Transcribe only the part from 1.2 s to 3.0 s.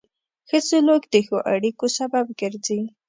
ښو اړیکو سبب ګرځي.